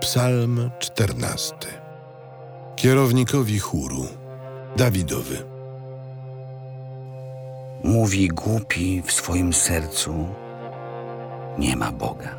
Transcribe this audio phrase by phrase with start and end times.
[0.00, 1.66] Psalm czternasty.
[2.76, 4.06] Kierownikowi chóru
[4.76, 5.44] Dawidowy.
[7.84, 10.28] Mówi głupi w swoim sercu:
[11.58, 12.34] Nie ma Boga.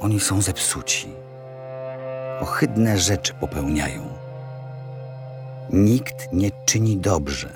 [0.00, 1.08] Oni są zepsuci,
[2.40, 4.02] ohydne rzeczy popełniają.
[5.70, 7.48] Nikt nie czyni dobrze.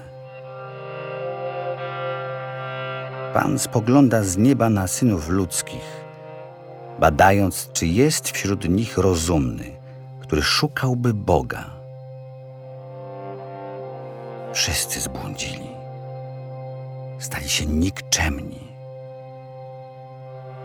[3.34, 5.95] Pan spogląda z nieba na synów ludzkich,
[6.98, 9.64] badając, czy jest wśród nich rozumny,
[10.20, 11.64] który szukałby Boga.
[14.52, 15.70] Wszyscy zbłądzili,
[17.18, 18.66] stali się nikczemni.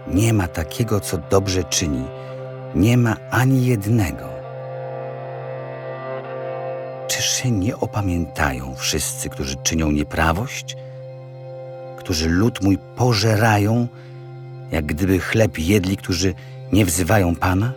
[0.07, 2.03] Nie ma takiego, co dobrze czyni,
[2.75, 4.29] nie ma ani jednego.
[7.07, 10.77] Czyż się nie opamiętają wszyscy, którzy czynią nieprawość,
[11.97, 13.87] którzy lud mój pożerają,
[14.71, 16.33] jak gdyby chleb jedli, którzy
[16.71, 17.73] nie wzywają Pana?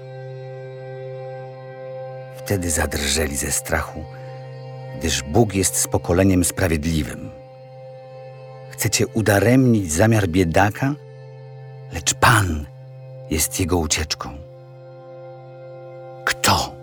[2.37, 4.05] Wtedy zadrżeli ze strachu,
[4.99, 7.31] gdyż Bóg jest z pokoleniem sprawiedliwym.
[8.71, 10.95] Chcecie udaremnić zamiar biedaka,
[11.93, 12.67] lecz Pan
[13.31, 14.37] jest jego ucieczką.
[16.25, 16.75] Kto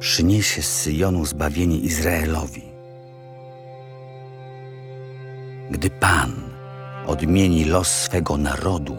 [0.00, 2.62] przyniesie z Syjonu zbawienie Izraelowi?
[5.70, 6.32] Gdy Pan
[7.06, 8.96] odmieni los swego narodu,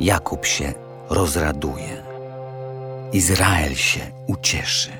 [0.00, 0.72] Jakub się
[1.10, 2.02] rozraduje,
[3.12, 4.95] Izrael się ucieszy.